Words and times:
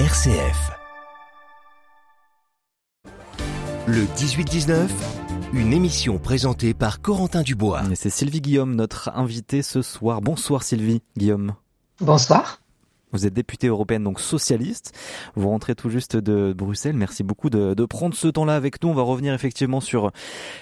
RCF. 0.00 0.72
Le 3.86 4.02
18-19, 4.16 4.88
une 5.52 5.72
émission 5.72 6.18
présentée 6.18 6.74
par 6.74 7.00
Corentin 7.00 7.42
Dubois. 7.42 7.82
C'est 7.94 8.10
Sylvie 8.10 8.40
Guillaume, 8.40 8.74
notre 8.74 9.10
invitée 9.14 9.62
ce 9.62 9.82
soir. 9.82 10.20
Bonsoir 10.20 10.64
Sylvie 10.64 11.00
Guillaume. 11.16 11.54
Bonsoir. 12.00 12.63
Vous 13.14 13.28
êtes 13.28 13.32
députée 13.32 13.68
européenne, 13.68 14.02
donc 14.02 14.18
socialiste. 14.18 14.92
Vous 15.36 15.48
rentrez 15.48 15.76
tout 15.76 15.88
juste 15.88 16.16
de 16.16 16.52
Bruxelles. 16.52 16.96
Merci 16.96 17.22
beaucoup 17.22 17.48
de, 17.48 17.72
de 17.72 17.84
prendre 17.84 18.12
ce 18.12 18.26
temps-là 18.26 18.56
avec 18.56 18.82
nous. 18.82 18.88
On 18.88 18.94
va 18.94 19.02
revenir 19.02 19.32
effectivement 19.34 19.80
sur 19.80 20.10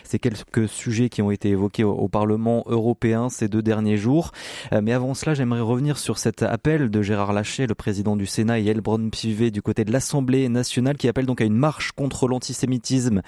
ces 0.04 0.18
quelques 0.18 0.68
sujets 0.68 1.08
qui 1.08 1.22
ont 1.22 1.30
été 1.30 1.48
évoqués 1.48 1.82
au, 1.82 1.92
au 1.92 2.08
Parlement 2.08 2.62
européen 2.66 3.30
ces 3.30 3.48
deux 3.48 3.62
derniers 3.62 3.96
jours. 3.96 4.32
Euh, 4.74 4.82
mais 4.82 4.92
avant 4.92 5.14
cela, 5.14 5.32
j'aimerais 5.32 5.62
revenir 5.62 5.96
sur 5.96 6.18
cet 6.18 6.42
appel 6.42 6.90
de 6.90 7.00
Gérard 7.00 7.32
Lachet, 7.32 7.66
le 7.66 7.74
président 7.74 8.16
du 8.16 8.26
Sénat, 8.26 8.60
et 8.60 8.66
Elbron 8.66 9.08
Pivet 9.08 9.50
du 9.50 9.62
côté 9.62 9.86
de 9.86 9.90
l'Assemblée 9.90 10.50
nationale, 10.50 10.98
qui 10.98 11.08
appelle 11.08 11.24
donc 11.24 11.40
à 11.40 11.44
une 11.44 11.56
marche 11.56 11.92
contre 11.92 12.28
l'antisémitisme 12.28 13.22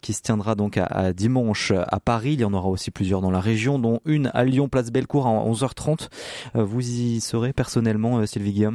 qui 0.00 0.14
se 0.14 0.22
tiendra 0.22 0.54
donc 0.54 0.78
à, 0.78 0.84
à, 0.86 1.12
dimanche 1.12 1.70
à 1.72 2.00
Paris. 2.00 2.32
Il 2.32 2.40
y 2.40 2.44
en 2.46 2.54
aura 2.54 2.70
aussi 2.70 2.90
plusieurs 2.90 3.20
dans 3.20 3.30
la 3.30 3.40
région, 3.40 3.78
dont 3.78 4.00
une 4.06 4.30
à 4.32 4.44
Lyon, 4.44 4.70
place 4.70 4.90
Bellecour 4.90 5.26
à 5.26 5.32
11h30. 5.32 6.08
Euh, 6.56 6.64
vous 6.64 6.80
y 6.88 7.20
serez 7.20 7.52
personnellement, 7.52 8.20
euh, 8.20 8.24
Sylvie 8.24 8.52
Guillaume 8.52 8.69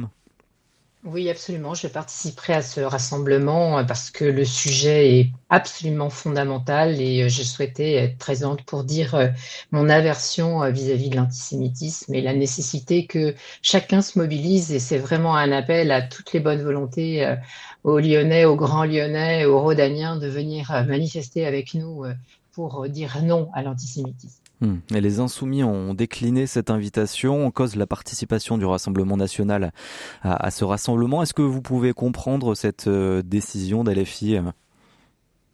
oui, 1.06 1.30
absolument. 1.30 1.74
Je 1.74 1.86
participerai 1.86 2.54
à 2.54 2.62
ce 2.62 2.80
rassemblement 2.80 3.78
euh, 3.78 3.84
parce 3.84 4.10
que 4.10 4.24
le 4.24 4.44
sujet 4.44 5.20
est 5.20 5.30
absolument 5.50 6.10
fondamental 6.10 7.00
et 7.00 7.22
euh, 7.22 7.28
je 7.28 7.44
souhaitais 7.44 7.92
être 7.92 8.18
présente 8.18 8.64
pour 8.64 8.82
dire 8.82 9.14
euh, 9.14 9.28
mon 9.70 9.88
aversion 9.88 10.68
vis-à-vis 10.72 11.10
de 11.10 11.16
l'antisémitisme 11.16 12.12
et 12.12 12.22
la 12.22 12.34
nécessité 12.34 13.06
que 13.06 13.36
chacun 13.62 14.02
se 14.02 14.18
mobilise 14.18 14.72
et 14.72 14.80
c'est 14.80 14.98
vraiment 14.98 15.36
un 15.36 15.52
appel 15.52 15.92
à 15.92 16.02
toutes 16.02 16.32
les 16.32 16.40
bonnes 16.40 16.62
volontés 16.62 17.36
aux 17.84 18.00
Lyonnais, 18.00 18.44
aux 18.44 18.56
Grands 18.56 18.84
Lyonnais, 18.84 19.44
aux 19.44 19.60
Rhodaniens 19.60 20.16
de 20.16 20.26
venir 20.26 20.72
manifester 20.88 21.46
avec 21.46 21.74
nous 21.74 22.04
pour 22.56 22.88
dire 22.88 23.18
non 23.22 23.50
à 23.52 23.62
l'antisémitisme. 23.62 24.40
Hmm. 24.62 24.76
Et 24.94 25.02
les 25.02 25.20
insoumis 25.20 25.62
ont 25.62 25.92
décliné 25.92 26.46
cette 26.46 26.70
invitation 26.70 27.46
en 27.46 27.50
cause 27.50 27.74
de 27.74 27.78
la 27.78 27.86
participation 27.86 28.56
du 28.56 28.64
Rassemblement 28.64 29.18
national 29.18 29.72
à, 30.22 30.46
à 30.46 30.50
ce 30.50 30.64
rassemblement. 30.64 31.22
Est-ce 31.22 31.34
que 31.34 31.42
vous 31.42 31.60
pouvez 31.60 31.92
comprendre 31.92 32.54
cette 32.54 32.86
euh, 32.86 33.20
décision 33.22 33.84
d'LFI 33.84 34.38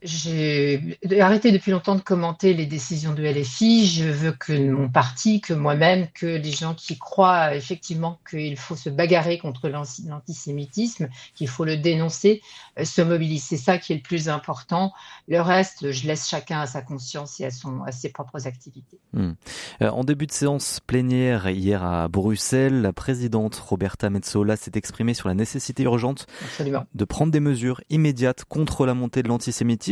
j'ai 0.02 0.98
arrêté 1.20 1.52
depuis 1.52 1.70
longtemps 1.70 1.94
de 1.94 2.00
commenter 2.00 2.54
les 2.54 2.66
décisions 2.66 3.12
de 3.12 3.22
LFI. 3.22 3.86
Je 3.86 4.04
veux 4.04 4.32
que 4.32 4.52
mon 4.70 4.88
parti, 4.88 5.40
que 5.40 5.54
moi-même, 5.54 6.08
que 6.12 6.26
les 6.26 6.50
gens 6.50 6.74
qui 6.74 6.98
croient 6.98 7.54
effectivement 7.54 8.18
qu'il 8.28 8.56
faut 8.56 8.74
se 8.74 8.90
bagarrer 8.90 9.38
contre 9.38 9.68
l'antisémitisme, 9.68 11.08
qu'il 11.34 11.48
faut 11.48 11.64
le 11.64 11.76
dénoncer, 11.76 12.42
euh, 12.78 12.84
se 12.84 13.00
mobilisent. 13.00 13.44
C'est 13.44 13.56
ça 13.56 13.78
qui 13.78 13.92
est 13.92 13.96
le 13.96 14.02
plus 14.02 14.28
important. 14.28 14.92
Le 15.28 15.40
reste, 15.40 15.92
je 15.92 16.06
laisse 16.06 16.28
chacun 16.28 16.60
à 16.60 16.66
sa 16.66 16.82
conscience 16.82 17.38
et 17.40 17.44
à, 17.44 17.50
son, 17.50 17.82
à 17.84 17.92
ses 17.92 18.08
propres 18.08 18.46
activités. 18.46 18.98
Mmh. 19.12 19.32
En 19.80 20.04
début 20.04 20.26
de 20.26 20.32
séance 20.32 20.80
plénière 20.84 21.48
hier 21.48 21.84
à 21.84 22.08
Bruxelles, 22.08 22.82
la 22.82 22.92
présidente 22.92 23.54
Roberta 23.56 24.10
Metsola 24.10 24.56
s'est 24.56 24.72
exprimée 24.74 25.14
sur 25.14 25.28
la 25.28 25.34
nécessité 25.34 25.84
urgente 25.84 26.26
Absolument. 26.42 26.84
de 26.94 27.04
prendre 27.04 27.30
des 27.30 27.40
mesures 27.40 27.80
immédiates 27.90 28.44
contre 28.44 28.86
la 28.86 28.94
montée 28.94 29.22
de 29.22 29.28
l'antisémitisme 29.28 29.91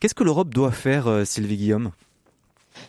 Qu'est-ce 0.00 0.14
que 0.14 0.24
l'Europe 0.24 0.52
doit 0.52 0.72
faire, 0.72 1.08
euh, 1.08 1.24
Sylvie 1.24 1.56
Guillaume? 1.56 1.90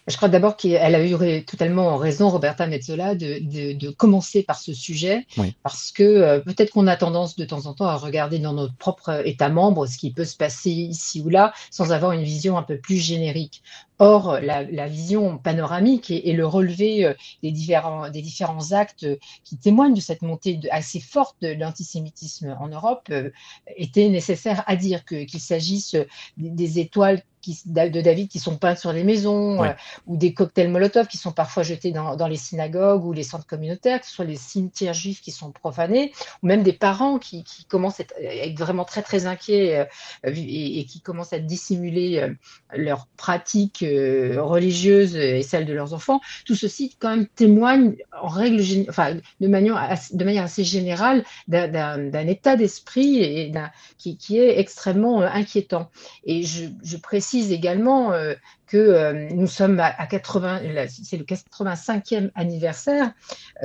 Je 0.07 0.15
crois 0.15 0.29
d'abord 0.29 0.55
qu'elle 0.55 0.95
a 0.95 1.05
eu 1.05 1.43
totalement 1.45 1.97
raison, 1.97 2.29
Roberta 2.29 2.67
Metzola, 2.67 3.15
de, 3.15 3.39
de, 3.39 3.73
de 3.73 3.89
commencer 3.89 4.43
par 4.43 4.57
ce 4.57 4.73
sujet, 4.73 5.25
oui. 5.37 5.55
parce 5.63 5.91
que 5.91 6.03
euh, 6.03 6.39
peut-être 6.39 6.71
qu'on 6.71 6.87
a 6.87 6.95
tendance 6.95 7.35
de 7.35 7.45
temps 7.45 7.65
en 7.65 7.73
temps 7.73 7.87
à 7.87 7.95
regarder 7.95 8.39
dans 8.39 8.53
notre 8.53 8.75
propre 8.75 9.21
État 9.25 9.49
membre 9.49 9.85
ce 9.85 9.97
qui 9.97 10.11
peut 10.11 10.25
se 10.25 10.35
passer 10.35 10.71
ici 10.71 11.21
ou 11.21 11.29
là, 11.29 11.53
sans 11.71 11.91
avoir 11.91 12.11
une 12.13 12.23
vision 12.23 12.57
un 12.57 12.63
peu 12.63 12.77
plus 12.77 12.97
générique. 12.97 13.61
Or, 13.99 14.39
la, 14.41 14.63
la 14.63 14.87
vision 14.87 15.37
panoramique 15.37 16.09
et, 16.09 16.29
et, 16.29 16.33
le 16.33 16.47
relevé 16.47 17.05
euh, 17.05 17.13
des 17.43 17.51
différents, 17.51 18.09
des 18.09 18.21
différents 18.21 18.71
actes 18.71 19.07
qui 19.43 19.57
témoignent 19.57 19.93
de 19.93 20.01
cette 20.01 20.23
montée 20.23 20.55
de, 20.55 20.67
assez 20.71 20.99
forte 20.99 21.35
de 21.41 21.49
l'antisémitisme 21.49 22.57
en 22.59 22.67
Europe 22.69 23.07
euh, 23.11 23.29
était 23.77 24.09
nécessaire 24.09 24.63
à 24.65 24.75
dire 24.75 25.05
qu'il 25.05 25.27
qu 25.27 25.39
s'agisse 25.39 25.95
des, 26.37 26.79
étoiles 26.79 27.21
qui, 27.43 27.61
de 27.65 28.01
David 28.01 28.29
qui 28.29 28.39
sont 28.39 28.57
peintes 28.57 28.79
sur 28.79 28.93
les 28.93 29.03
maisons, 29.03 29.63
euh, 29.63 29.73
ou 30.07 30.17
des 30.17 30.33
cocktails 30.33 30.69
Molotov 30.69 31.07
qui 31.07 31.17
sont 31.17 31.33
parfois 31.33 31.61
jetés 31.61 31.91
dans, 31.91 32.15
dans, 32.15 32.27
les 32.27 32.37
synagogues 32.37 33.05
ou 33.05 33.11
les 33.13 33.23
centres 33.23 33.45
communautaires, 33.45 33.99
que 33.99 34.07
ce 34.07 34.13
soit 34.13 34.25
les 34.25 34.37
cimetières 34.37 34.93
juifs 34.93 35.21
qui 35.21 35.31
sont 35.31 35.51
profanés, 35.51 36.13
ou 36.41 36.47
même 36.47 36.63
des 36.63 36.73
parents 36.73 37.19
qui, 37.19 37.43
qui 37.43 37.65
commencent 37.65 37.99
à 37.99 38.03
être, 38.03 38.15
à 38.17 38.47
être, 38.47 38.57
vraiment 38.57 38.85
très 38.85 39.03
très 39.03 39.25
inquiets 39.25 39.77
euh, 39.77 39.85
et, 40.33 40.79
et, 40.79 40.85
qui 40.85 41.01
commencent 41.01 41.33
à 41.33 41.39
dissimuler 41.39 42.33
leurs 42.73 43.07
pratiques 43.17 43.82
euh, 43.83 44.41
religieuses 44.41 45.15
et 45.15 45.41
celles 45.43 45.65
de 45.65 45.73
leurs 45.73 45.93
enfants. 45.93 46.21
Tout 46.45 46.55
ceci 46.55 46.95
quand 46.99 47.09
même 47.09 47.27
témoigne 47.27 47.95
en 48.21 48.27
règle 48.27 48.61
enfin, 48.89 49.15
de, 49.39 49.47
manière, 49.47 49.97
de 50.11 50.23
manière 50.23 50.43
assez 50.43 50.63
générale 50.63 51.23
d'un 51.47 52.27
état 52.27 52.55
d'esprit 52.55 53.19
et 53.19 53.51
qui, 53.97 54.17
qui, 54.17 54.39
est 54.39 54.59
extrêmement 54.59 55.21
euh, 55.21 55.27
inquiétant. 55.31 55.89
Et 56.23 56.43
je, 56.43 56.65
je 56.83 56.97
précise 56.97 57.51
également 57.51 58.13
euh, 58.13 58.33
que 58.67 59.31
nous 59.33 59.47
sommes 59.47 59.79
à, 59.79 59.85
à 59.85 60.07
80, 60.07 60.61
c'est 60.87 61.17
le 61.17 61.25
85e 61.25 62.31
anniversaire 62.33 63.13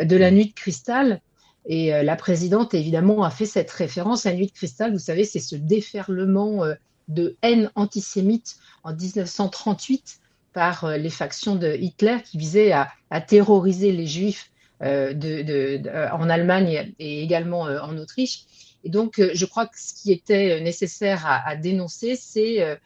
de 0.02 0.16
la 0.16 0.30
nuit 0.30 0.46
de 0.46 0.54
cristal. 0.54 1.20
Et 1.64 1.90
la 1.90 2.16
présidente, 2.16 2.72
évidemment, 2.72 3.24
a 3.24 3.30
fait 3.30 3.46
cette 3.46 3.70
référence 3.70 4.26
à 4.26 4.30
la 4.30 4.36
nuit 4.36 4.46
de 4.46 4.52
cristal. 4.52 4.92
Vous 4.92 4.98
savez, 4.98 5.24
c'est 5.24 5.38
ce 5.38 5.54
déferlement 5.54 6.64
de 7.08 7.36
haine 7.42 7.70
antisémite 7.74 8.56
en 8.84 8.94
1938 8.94 10.20
par 10.52 10.84
euh, 10.84 10.96
les 10.96 11.10
factions 11.10 11.56
de 11.56 11.74
Hitler 11.74 12.18
qui 12.24 12.38
visaient 12.38 12.72
à, 12.72 12.88
à 13.10 13.20
terroriser 13.20 13.92
les 13.92 14.06
juifs 14.06 14.50
de, 14.80 15.12
de, 15.12 15.78
de, 15.78 16.12
en 16.12 16.30
Allemagne 16.30 16.94
et 17.00 17.20
également 17.20 17.62
en 17.62 17.98
Autriche. 17.98 18.44
Et 18.84 18.90
donc, 18.90 19.20
je 19.20 19.44
crois 19.44 19.66
que 19.66 19.74
ce 19.76 19.92
qui 19.92 20.12
était 20.12 20.60
nécessaire 20.60 21.26
à, 21.26 21.44
à 21.48 21.56
dénoncer, 21.56 22.14
c'est 22.14 22.78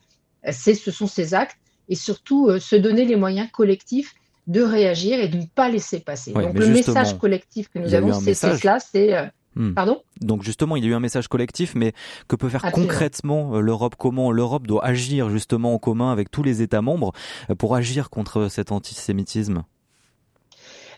ce 0.50 0.91
sont 0.91 1.06
ces 1.06 1.34
actes 1.34 1.59
et 1.88 1.94
surtout 1.94 2.49
euh, 2.49 2.59
se 2.59 2.77
donner 2.77 3.05
les 3.05 3.16
moyens 3.16 3.50
collectifs 3.50 4.15
de 4.47 4.62
réagir 4.62 5.21
et 5.21 5.28
de 5.28 5.37
ne 5.37 5.47
pas 5.47 5.69
laisser 5.69 6.00
passer. 6.00 6.32
Ouais, 6.32 6.44
Donc 6.44 6.55
le 6.55 6.66
message 6.69 7.19
collectif 7.19 7.69
que 7.69 7.78
nous 7.78 7.94
avons, 7.94 8.19
c'est 8.19 8.34
cela, 8.34 8.78
c'est 8.81 9.15
euh, 9.15 9.27
Hmm. 9.55 9.75
Pardon? 9.75 10.03
Donc 10.21 10.43
justement, 10.43 10.77
il 10.77 10.85
y 10.85 10.87
a 10.87 10.91
eu 10.91 10.95
un 10.95 11.01
message 11.01 11.29
collectif, 11.29 11.75
mais 11.75 11.93
que 12.29 12.37
peut 12.37 12.49
faire 12.49 12.65
Absolument. 12.65 12.89
concrètement 12.91 13.57
euh, 13.57 13.61
l'Europe? 13.61 13.97
Comment 13.99 14.33
l'Europe 14.33 14.67
doit 14.67 14.85
agir 14.85 15.29
justement 15.29 15.75
en 15.75 15.79
commun 15.79 16.11
avec 16.11 16.31
tous 16.31 16.43
les 16.43 16.63
États 16.63 16.83
membres 16.83 17.13
euh, 17.51 17.55
pour 17.55 17.75
agir 17.75 18.09
contre 18.09 18.49
cet 18.49 18.73
antisémitisme? 18.73 19.65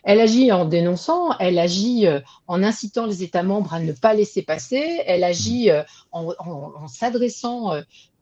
Elle 0.03 0.21
agit 0.21 0.51
en 0.51 0.65
dénonçant, 0.65 1.35
elle 1.39 1.57
agit 1.57 2.05
euh, 2.05 2.21
en 2.47 2.63
incitant 2.63 3.07
les 3.07 3.23
États 3.23 3.43
membres 3.43 3.73
à 3.73 3.79
ne 3.79 3.91
pas 3.91 4.13
laisser 4.13 4.43
passer, 4.43 5.01
elle 5.05 5.23
agit 5.23 5.71
en, 6.11 6.31
en, 6.37 6.73
en 6.77 6.87
s'adressant 6.87 7.71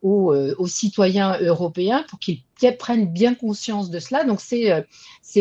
aux, 0.02 0.34
aux, 0.34 0.68
citoyens 0.68 1.38
européens 1.42 2.06
pour 2.10 2.20
qu'ils 2.20 2.42
prennent 2.80 3.12
bien 3.12 3.36
conscience 3.36 3.90
de 3.90 4.00
cela. 4.00 4.24
Donc 4.24 4.40
c'est 4.40 4.86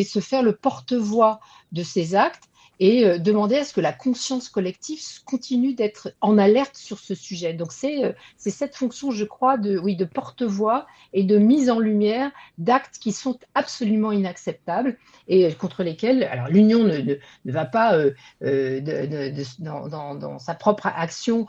se 0.02 0.18
faire 0.18 0.42
le 0.42 0.56
porte-voix 0.56 1.38
de 1.70 1.84
ces 1.84 2.16
actes 2.16 2.48
et 2.82 3.06
euh, 3.06 3.18
demander 3.18 3.58
à 3.58 3.64
ce 3.64 3.72
que 3.72 3.80
la 3.80 3.92
conscience 3.92 4.48
collective 4.48 5.00
continue 5.24 5.72
d'être 5.72 6.12
en 6.20 6.36
alerte 6.36 6.76
sur 6.76 6.98
ce 6.98 7.14
sujet. 7.14 7.52
Donc 7.52 7.70
c'est 7.70 8.04
euh, 8.04 8.12
c'est 8.36 8.50
cette 8.50 8.74
fonction, 8.74 9.12
je 9.12 9.24
crois, 9.24 9.56
de 9.56 9.78
oui 9.78 9.94
de 9.94 10.04
porte-voix 10.04 10.88
et 11.12 11.22
de 11.22 11.38
mise 11.38 11.70
en 11.70 11.78
lumière 11.78 12.32
d'actes 12.58 12.98
qui 12.98 13.12
sont 13.12 13.38
absolument 13.54 14.10
inacceptables 14.10 14.98
et 15.28 15.52
contre 15.54 15.84
lesquels 15.84 16.24
alors 16.24 16.48
l'Union 16.48 16.82
ne, 16.82 16.96
ne, 16.96 17.14
ne, 17.44 17.52
va 17.52 17.66
pas 17.66 17.94
euh, 17.94 18.10
de, 18.40 18.80
de, 18.80 19.44
dans, 19.60 19.86
dans, 19.86 20.16
dans, 20.16 20.40
sa 20.40 20.54
propre 20.54 20.88
action 20.88 21.46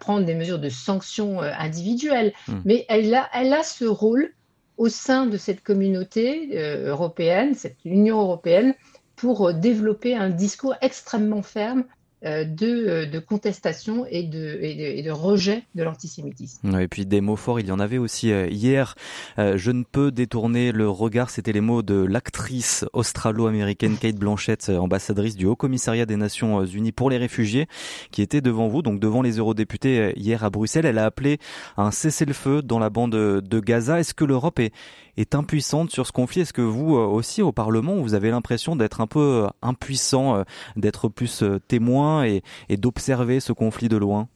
prendre 0.00 0.26
des 0.26 0.34
mesures 0.34 0.58
de 0.58 0.68
sanctions 0.68 1.40
individuelles, 1.40 2.32
mmh. 2.48 2.52
mais 2.64 2.84
elle 2.88 3.14
a 3.14 3.28
elle 3.32 3.52
a 3.52 3.62
ce 3.62 3.84
rôle 3.84 4.32
au 4.76 4.88
sein 4.88 5.26
de 5.26 5.36
cette 5.36 5.62
communauté 5.62 6.56
européenne, 6.84 7.54
cette 7.54 7.84
Union 7.84 8.20
européenne, 8.20 8.74
pour 9.18 9.52
développer 9.52 10.16
un 10.16 10.30
discours 10.30 10.74
extrêmement 10.80 11.42
ferme 11.42 11.80
euh, 11.80 11.84
de, 12.24 13.04
de, 13.04 13.18
contestation 13.20 14.04
et 14.10 14.24
de, 14.24 14.58
et 14.60 14.74
de, 14.74 14.98
et 14.98 15.02
de 15.02 15.10
rejet 15.10 15.62
de 15.74 15.84
l'antisémitisme. 15.84 16.78
Et 16.80 16.88
puis 16.88 17.06
des 17.06 17.20
mots 17.20 17.36
forts, 17.36 17.60
il 17.60 17.66
y 17.66 17.72
en 17.72 17.78
avait 17.78 17.98
aussi 17.98 18.32
euh, 18.32 18.48
hier. 18.48 18.96
Euh, 19.38 19.56
je 19.56 19.70
ne 19.70 19.84
peux 19.84 20.10
détourner 20.10 20.72
le 20.72 20.88
regard, 20.88 21.30
c'était 21.30 21.52
les 21.52 21.60
mots 21.60 21.82
de 21.82 21.94
l'actrice 21.94 22.84
australo-américaine 22.92 23.96
Kate 23.96 24.16
Blanchett, 24.16 24.68
ambassadrice 24.68 25.36
du 25.36 25.46
Haut 25.46 25.56
Commissariat 25.56 26.06
des 26.06 26.16
Nations 26.16 26.64
Unies 26.64 26.92
pour 26.92 27.10
les 27.10 27.18
réfugiés, 27.18 27.66
qui 28.10 28.22
était 28.22 28.40
devant 28.40 28.68
vous, 28.68 28.82
donc 28.82 28.98
devant 28.98 29.22
les 29.22 29.38
eurodéputés 29.38 30.12
hier 30.16 30.42
à 30.44 30.50
Bruxelles. 30.50 30.86
Elle 30.86 30.98
a 30.98 31.06
appelé 31.06 31.38
à 31.76 31.82
un 31.82 31.90
cessez-le-feu 31.90 32.62
dans 32.62 32.78
la 32.78 32.90
bande 32.90 33.12
de 33.12 33.60
Gaza. 33.60 34.00
Est-ce 34.00 34.14
que 34.14 34.24
l'Europe 34.24 34.58
est, 34.58 34.72
est 35.16 35.34
impuissante 35.34 35.90
sur 35.90 36.06
ce 36.06 36.12
conflit? 36.12 36.42
Est-ce 36.42 36.52
que 36.52 36.62
vous 36.62 36.94
aussi 36.94 37.42
au 37.42 37.52
Parlement, 37.52 37.96
vous 37.96 38.14
avez 38.14 38.30
l'impression 38.30 38.76
d'être 38.76 39.00
un 39.00 39.06
peu 39.06 39.46
impuissant, 39.62 40.44
d'être 40.76 41.08
plus 41.08 41.44
témoin 41.68 42.07
et, 42.24 42.42
et 42.68 42.76
d'observer 42.76 43.40
ce 43.40 43.52
conflit 43.52 43.88
de 43.88 43.96
loin 43.96 44.28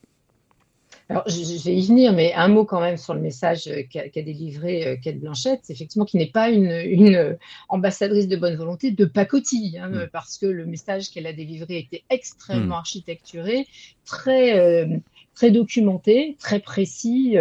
Alors, 1.08 1.24
je, 1.26 1.64
vais 1.64 1.74
y 1.74 1.86
venir, 1.86 2.12
mais 2.12 2.32
un 2.34 2.48
mot 2.48 2.64
quand 2.64 2.80
même 2.80 2.96
sur 2.96 3.14
le 3.14 3.20
message 3.20 3.70
qu'a 3.90 4.22
délivré 4.22 5.00
Kate 5.02 5.18
Blanchette, 5.18 5.60
c'est 5.62 5.72
effectivement 5.72 6.04
qu'il 6.04 6.20
n'est 6.20 6.30
pas 6.30 6.50
une, 6.50 7.36
ambassadrice 7.68 8.28
de 8.28 8.36
bonne 8.36 8.56
volonté 8.56 8.90
de 8.90 9.04
pacotille, 9.04 9.78
hein, 9.78 9.88
mm. 9.88 10.08
parce 10.12 10.38
que 10.38 10.46
le 10.46 10.66
message 10.66 11.10
qu'elle 11.10 11.26
a 11.26 11.32
délivré 11.32 11.78
était 11.78 12.04
extrêmement 12.10 12.76
mm. 12.76 12.78
architecturé, 12.78 13.66
très, 14.04 14.86
très 15.34 15.50
documenté, 15.50 16.36
très 16.38 16.60
précis 16.60 17.36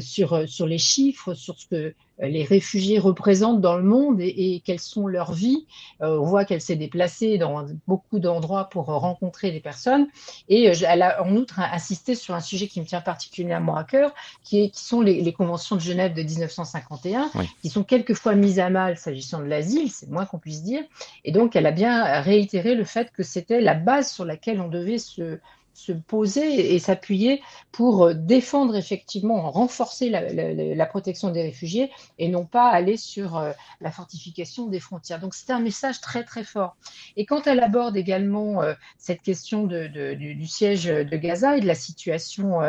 sur, 0.00 0.48
sur 0.48 0.66
les 0.66 0.78
chiffres, 0.78 1.34
sur 1.34 1.58
ce 1.58 1.66
que 1.66 1.94
les 2.22 2.44
réfugiés 2.44 2.98
représentent 2.98 3.60
dans 3.60 3.76
le 3.76 3.82
monde 3.82 4.20
et, 4.20 4.62
quelles 4.64 4.80
sont 4.80 5.06
leurs 5.06 5.32
vies. 5.32 5.66
Euh, 6.02 6.18
on 6.18 6.24
voit 6.24 6.44
qu'elle 6.44 6.60
s'est 6.60 6.76
déplacée 6.76 7.38
dans 7.38 7.64
beaucoup 7.86 8.18
d'endroits 8.18 8.68
pour 8.68 8.86
rencontrer 8.86 9.50
des 9.50 9.60
personnes. 9.60 10.06
Et 10.48 10.68
euh, 10.68 10.74
elle 10.86 11.02
a 11.02 11.22
en 11.22 11.34
outre 11.36 11.60
insisté 11.60 12.14
sur 12.14 12.34
un 12.34 12.40
sujet 12.40 12.66
qui 12.66 12.80
me 12.80 12.86
tient 12.86 13.00
particulièrement 13.00 13.76
à 13.76 13.84
cœur, 13.84 14.12
qui, 14.44 14.62
est, 14.62 14.70
qui 14.70 14.84
sont 14.84 15.00
les, 15.00 15.30
conventions 15.32 15.76
de 15.76 15.80
Genève 15.80 16.12
de 16.12 16.22
1951, 16.22 17.30
qui 17.62 17.70
sont 17.70 17.84
quelquefois 17.84 18.34
mises 18.34 18.58
à 18.58 18.68
mal 18.68 18.98
s'agissant 18.98 19.38
de 19.38 19.44
l'asile, 19.44 19.90
c'est 19.90 20.10
moins 20.10 20.26
qu'on 20.26 20.38
puisse 20.38 20.62
dire. 20.62 20.82
Et 21.24 21.32
donc, 21.32 21.54
elle 21.54 21.66
a 21.66 21.70
bien 21.70 22.20
réitéré 22.20 22.74
le 22.74 22.84
fait 22.84 23.10
que 23.12 23.22
c'était 23.22 23.60
la 23.60 23.74
base 23.74 24.12
sur 24.12 24.24
laquelle 24.24 24.60
on 24.60 24.68
devait 24.68 24.98
se 24.98 25.38
se 25.72 25.92
poser 25.92 26.74
et 26.74 26.78
s'appuyer 26.78 27.42
pour 27.72 28.06
euh, 28.06 28.14
défendre 28.14 28.76
effectivement, 28.76 29.50
renforcer 29.50 30.10
la, 30.10 30.86
protection 30.86 31.30
des 31.30 31.42
réfugiés 31.42 31.90
et 32.18 32.28
non 32.28 32.44
pas 32.44 32.68
aller 32.68 32.96
sur 32.96 33.36
euh, 33.36 33.52
la 33.80 33.90
fortification 33.90 34.66
des 34.66 34.80
frontières. 34.80 35.20
Donc 35.20 35.34
c'est 35.34 35.50
un 35.50 35.60
message 35.60 36.00
très 36.00 36.24
très 36.24 36.44
fort. 36.44 36.76
Et 37.16 37.24
quand 37.24 37.46
elle 37.46 37.60
aborde 37.60 37.96
également 37.96 38.62
euh, 38.62 38.74
cette 38.98 39.22
question 39.22 39.66
du, 39.66 40.46
siège 40.46 40.84
de 40.84 41.16
Gaza 41.16 41.56
et 41.56 41.60
de 41.60 41.66
la 41.66 41.74
situation 41.74 42.60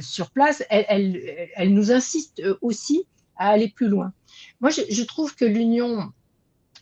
sur 0.00 0.30
place, 0.30 0.62
elle, 0.70 1.44
nous 1.68 1.92
insiste 1.92 2.42
aussi 2.62 3.06
à 3.36 3.48
aller 3.50 3.68
plus 3.68 3.88
loin. 3.88 4.12
Moi, 4.60 4.70
je, 4.70 5.02
trouve 5.04 5.34
que 5.34 5.44
l'Union 5.44 6.12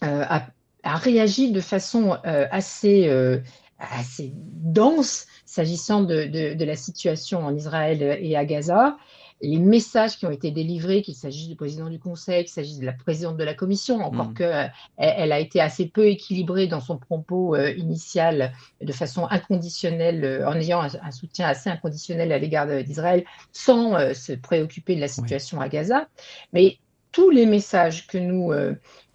a, 0.00 0.46
a, 0.82 0.96
réagi 0.96 1.50
de 1.50 1.60
façon 1.60 2.12
assez 2.22 3.08
assez 3.78 4.32
dense 4.34 5.26
s'agissant 5.48 6.02
de, 6.02 6.62
la 6.62 6.76
situation 6.76 7.44
en 7.44 7.56
Israël 7.56 8.18
et 8.20 8.36
à 8.36 8.44
Gaza. 8.44 8.98
Les 9.40 9.58
messages 9.58 10.18
qui 10.18 10.26
ont 10.26 10.30
été 10.30 10.50
délivrés, 10.50 11.00
qu'il 11.00 11.14
s'agisse 11.14 11.48
du 11.48 11.54
président 11.54 11.88
du 11.88 11.98
Conseil, 11.98 12.44
qu'il 12.44 12.52
s'agisse 12.52 12.80
de 12.80 12.84
la 12.84 12.92
présidente 12.92 13.36
de 13.38 13.44
la 13.44 13.54
Commission, 13.54 14.00
encore 14.00 14.30
mm. 14.30 14.34
qu'elle 14.34 14.72
elle 14.98 15.32
a 15.32 15.38
été 15.38 15.60
assez 15.60 15.86
peu 15.86 16.06
équilibrée 16.06 16.66
dans 16.66 16.80
son 16.80 16.98
propos 16.98 17.54
euh, 17.54 17.70
initial 17.70 18.52
de 18.82 18.92
façon 18.92 19.26
inconditionnelle, 19.30 20.24
euh, 20.24 20.48
en 20.48 20.54
ayant 20.54 20.82
un, 20.82 21.10
soutien 21.12 21.46
assez 21.46 21.70
inconditionnel 21.70 22.30
à 22.32 22.38
l'égard 22.38 22.66
d'Israël, 22.82 23.24
sans 23.52 23.94
euh, 23.94 24.12
se 24.12 24.32
préoccuper 24.32 24.96
de 24.96 25.00
la 25.00 25.08
situation 25.08 25.60
à 25.60 25.68
Gaza. 25.68 26.08
Mais 26.52 26.76
tous 27.12 27.30
les 27.30 27.46
messages 27.46 28.06
que 28.06 28.18
nous 28.18 28.52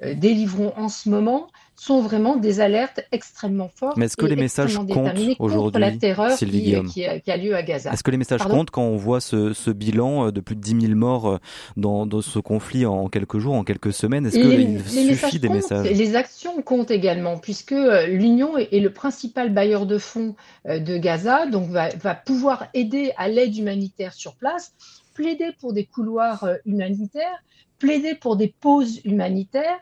délivrons 0.01 0.73
en 0.75 0.89
ce 0.89 1.09
moment 1.09 1.47
sont 1.75 2.01
vraiment 2.01 2.35
des 2.35 2.59
alertes 2.59 3.01
extrêmement 3.11 3.67
fortes. 3.67 3.97
Mais 3.97 4.05
est-ce 4.05 4.17
que 4.17 4.25
les 4.25 4.35
messages 4.35 4.77
comptent 4.77 5.17
aujourd'hui, 5.39 5.81
la 5.81 5.91
terreur 5.91 6.37
qui, 6.37 6.75
qui, 6.93 7.05
a 7.05 7.37
lieu 7.37 7.55
à 7.55 7.63
Gaza 7.63 7.91
Est-ce 7.91 8.03
que 8.03 8.11
les 8.11 8.17
messages 8.17 8.43
comptent 8.43 8.69
quand 8.69 8.83
on 8.83 8.95
voit 8.95 9.21
ce, 9.21 9.71
bilan 9.71 10.27
euh, 10.27 10.31
de 10.31 10.39
plus 10.39 10.55
de 10.55 10.61
10 10.61 10.87
000 10.87 10.95
morts 10.95 11.27
euh, 11.27 11.37
dans, 11.77 12.21
ce 12.21 12.39
conflit 12.39 12.85
en 12.85 13.07
quelques 13.09 13.39
jours, 13.39 13.55
en 13.55 13.63
quelques 13.63 13.93
semaines? 13.93 14.25
Est-ce 14.25 14.37
qu'il 14.37 15.15
suffit 15.15 15.39
des 15.39 15.49
messages? 15.49 15.89
Les 15.89 16.15
actions 16.15 16.61
comptent 16.61 16.91
également, 16.91 17.37
puisque 17.37 17.71
euh, 17.71 18.07
l'Union 18.07 18.57
est, 18.57 18.79
le 18.79 18.91
principal 18.91 19.51
bailleur 19.51 19.85
de 19.85 19.97
fonds 19.97 20.35
de 20.65 20.97
Gaza, 20.97 21.45
donc 21.47 21.69
va, 21.69 21.89
va 21.89 22.15
pouvoir 22.15 22.67
aider 22.73 23.11
à 23.17 23.27
l'aide 23.27 23.57
humanitaire 23.57 24.13
sur 24.13 24.35
place, 24.35 24.73
plaider 25.13 25.51
pour 25.59 25.73
des 25.73 25.85
couloirs 25.85 26.47
humanitaires, 26.65 27.43
plaider 27.79 28.15
pour 28.15 28.35
des 28.35 28.53
pauses 28.59 29.01
humanitaires 29.05 29.79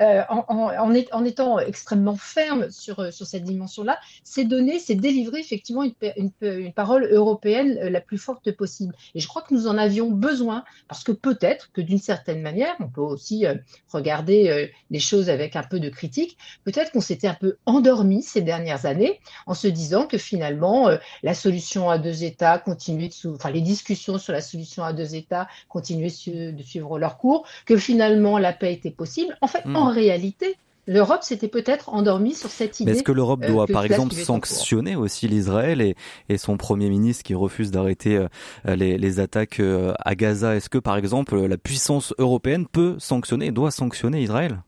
euh, 0.00 0.22
en, 0.28 1.24
étant 1.24 1.58
extrêmement 1.60 2.16
ferme 2.16 2.68
sur, 2.70 2.98
euh, 2.98 3.10
cette 3.12 3.44
dimension-là, 3.44 3.98
c'est 4.24 4.44
donner, 4.44 4.80
c'est 4.80 4.96
délivrer 4.96 5.38
effectivement 5.38 5.84
une, 5.84 6.72
parole 6.72 7.04
européenne 7.12 7.78
euh, 7.80 7.90
la 7.90 8.00
plus 8.00 8.18
forte 8.18 8.50
possible. 8.52 8.94
Et 9.14 9.20
je 9.20 9.28
crois 9.28 9.42
que 9.42 9.54
nous 9.54 9.68
en 9.68 9.78
avions 9.78 10.10
besoin, 10.10 10.64
parce 10.88 11.04
que 11.04 11.12
peut-être 11.12 11.70
que 11.72 11.80
d'une 11.80 11.98
certaine 11.98 12.42
manière, 12.42 12.74
on 12.80 12.88
peut 12.88 13.00
aussi 13.00 13.44
regarder 13.92 14.70
les 14.90 14.98
choses 14.98 15.30
avec 15.30 15.56
un 15.56 15.62
peu 15.62 15.80
de 15.80 15.88
critique, 15.88 16.36
peut-être 16.64 16.92
qu'on 16.92 17.00
s'était 17.00 17.28
un 17.28 17.34
peu 17.34 17.56
endormi 17.66 18.22
ces 18.22 18.42
dernières 18.42 18.86
années 18.86 19.20
en 19.46 19.54
se 19.54 19.68
disant 19.68 20.06
que 20.06 20.18
finalement, 20.18 20.88
la 21.22 21.34
solution 21.34 21.90
à 21.90 21.98
deux 21.98 22.24
États 22.24 22.58
continuait 22.58 23.08
de, 23.08 23.34
enfin 23.34 23.50
les 23.50 23.60
discussions 23.60 24.18
sur 24.18 24.32
la 24.32 24.40
solution 24.40 24.84
à 24.84 24.92
deux 24.92 25.14
États 25.14 25.48
continuaient 25.68 26.08
de 26.52 26.62
suivre 26.62 26.98
leur 26.98 27.18
cours, 27.18 27.46
que 27.66 27.76
finalement 27.76 28.38
la 28.38 28.52
paix 28.52 28.72
était 28.72 28.90
possible. 28.90 29.36
En 29.40 29.46
fait, 29.58 29.68
hmm. 29.68 29.76
en 29.76 29.90
réalité, 29.90 30.56
l'Europe 30.86 31.22
s'était 31.22 31.48
peut-être 31.48 31.88
endormie 31.88 32.34
sur 32.34 32.50
cette 32.50 32.80
idée. 32.80 32.92
est-ce 32.92 33.02
que 33.02 33.12
l'Europe 33.12 33.42
euh, 33.44 33.48
doit, 33.48 33.66
par 33.66 33.84
exemple, 33.84 34.14
sanctionner 34.14 34.96
aussi 34.96 35.28
l'Israël 35.28 35.80
et, 35.80 35.96
et, 36.28 36.38
son 36.38 36.56
Premier 36.56 36.90
ministre 36.90 37.22
qui 37.22 37.34
refuse 37.34 37.70
d'arrêter 37.70 38.16
euh, 38.16 38.28
les, 38.76 38.98
les, 38.98 39.20
attaques 39.20 39.60
euh, 39.60 39.94
à 39.98 40.14
Gaza? 40.14 40.54
Est-ce 40.56 40.68
que, 40.68 40.78
par 40.78 40.96
exemple, 40.96 41.36
la 41.36 41.56
puissance 41.56 42.14
européenne 42.18 42.66
peut 42.66 42.96
sanctionner, 42.98 43.50
doit 43.50 43.70
sanctionner 43.70 44.22
Israël? 44.22 44.62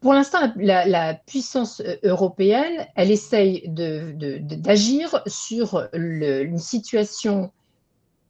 Pour 0.00 0.14
l'instant, 0.14 0.52
la, 0.56 1.14
puissance 1.14 1.80
européenne, 2.02 2.86
elle 2.96 3.12
essaye 3.12 3.62
d'agir 3.68 5.22
de, 5.24 5.30
sur 5.30 5.88
le, 5.92 6.42
une 6.42 6.58
situation 6.58 7.52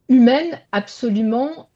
humaine 0.07 0.59
absolument 0.71 1.69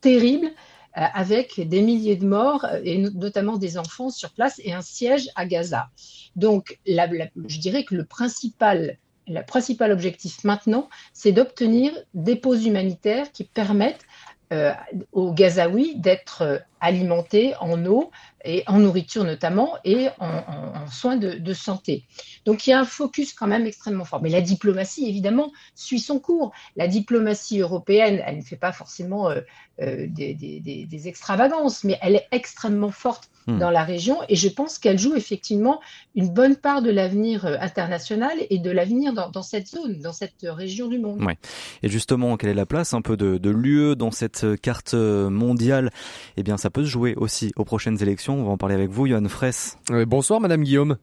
terrible 0.00 0.50
avec 0.94 1.60
des 1.68 1.82
milliers 1.82 2.16
de 2.16 2.26
morts, 2.26 2.64
euh, 2.64 2.80
et 2.84 2.98
notamment 2.98 3.56
des 3.56 3.78
enfants 3.78 4.10
sur 4.10 4.30
place, 4.30 4.60
et 4.64 4.72
un 4.72 4.82
siège 4.82 5.28
à 5.34 5.46
Gaza. 5.46 5.88
Donc, 6.36 6.78
je 6.86 7.58
dirais 7.58 7.84
que 7.84 7.94
le 7.94 8.04
principal, 8.04 8.98
le 9.26 9.42
principal 9.42 9.92
objectif 9.92 10.44
maintenant, 10.44 10.88
c'est 11.12 11.32
d'obtenir 11.32 11.92
des 12.14 12.36
pauses 12.36 12.66
humanitaires 12.66 13.32
qui 13.32 13.44
permettent 13.44 14.04
euh, 14.52 14.72
aux 15.12 15.32
Gazaouis 15.32 15.96
d'être 15.96 16.62
alimentés 16.80 17.54
en 17.60 17.84
eau 17.86 18.10
et 18.44 18.62
en 18.66 18.78
nourriture 18.78 19.24
notamment 19.24 19.76
et 19.84 20.08
en, 20.20 20.86
soins 20.90 21.16
de, 21.16 21.52
santé. 21.54 22.04
Donc 22.44 22.66
il 22.66 22.70
y 22.70 22.72
a 22.72 22.80
un 22.80 22.84
focus 22.84 23.32
quand 23.32 23.46
même 23.46 23.66
extrêmement 23.66 24.04
fort. 24.04 24.20
Mais 24.22 24.28
la 24.28 24.40
diplomatie, 24.40 25.08
évidemment, 25.08 25.52
suit 25.74 26.00
son 26.00 26.18
cours. 26.18 26.52
La 26.76 26.88
diplomatie 26.88 27.60
européenne, 27.60 28.22
elle 28.26 28.38
ne 28.38 28.42
fait 28.42 28.56
pas 28.56 28.72
forcément 28.72 29.30
euh, 29.30 29.40
euh, 29.80 30.06
des, 30.08 31.08
extravagances, 31.08 31.84
mais 31.84 31.98
elle 32.02 32.16
est 32.16 32.26
extrêmement 32.30 32.90
forte 32.90 33.28
hmm. 33.46 33.58
dans 33.58 33.70
la 33.70 33.84
région 33.84 34.18
et 34.28 34.36
je 34.36 34.48
pense 34.48 34.78
qu'elle 34.78 34.98
joue 34.98 35.16
effectivement 35.16 35.80
une 36.14 36.32
bonne 36.32 36.56
part 36.56 36.80
de 36.80 36.90
l'avenir 36.90 37.44
euh, 37.44 37.56
international 37.60 38.38
et 38.50 38.58
de 38.58 38.70
l'avenir 38.70 39.12
dans, 39.12 39.42
cette 39.42 39.68
zone, 39.68 40.00
dans 40.00 40.12
cette 40.12 40.42
région 40.42 40.88
du 40.88 40.98
monde. 40.98 41.22
Ouais. 41.22 41.36
Et 41.82 41.88
justement, 41.88 42.36
quelle 42.36 42.50
est 42.50 42.54
la 42.54 42.66
place 42.66 42.94
un 42.94 43.02
peu 43.02 43.16
de, 43.16 43.38
de 43.38 43.50
l'UE 43.50 43.96
dans 43.96 44.10
cette 44.10 44.46
carte 44.60 44.94
mondiale? 44.94 45.90
Eh 46.36 46.42
bien, 46.42 46.56
ça 46.56 46.70
peut 46.70 46.84
se 46.84 46.90
jouer 46.90 47.14
aussi 47.16 47.52
aux 47.56 47.64
prochaines 47.64 48.00
élections. 48.02 48.33
On 48.40 48.44
va 48.44 48.50
en 48.50 48.56
parler 48.56 48.74
avec 48.74 48.90
vous, 48.90 49.06
Johan 49.06 49.28
Fraisse. 49.28 49.78
bonsoir, 50.06 50.40
Madame 50.40 50.62
Guillaume. 50.62 50.96